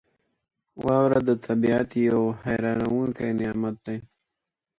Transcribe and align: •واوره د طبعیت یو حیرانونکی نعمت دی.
•واوره 0.85 1.19
د 1.29 1.31
طبعیت 1.45 1.89
یو 2.09 2.21
حیرانونکی 2.45 3.29
نعمت 3.39 3.75
دی. 3.85 3.97